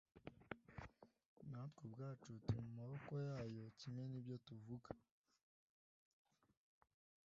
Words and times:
Natwe 1.51 1.81
ubwacu 1.87 2.29
turi 2.43 2.59
mu 2.65 2.71
maboko 2.79 3.11
yayo 3.27 3.65
kimwe 3.79 4.03
n’ibyo 4.07 4.35
tuvuga, 4.45 4.89